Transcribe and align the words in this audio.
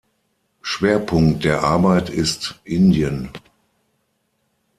Schwerpunkt 0.63 1.43
der 1.43 1.61
Arbeit 1.63 2.09
ist 2.09 2.59
Indien. 2.63 3.29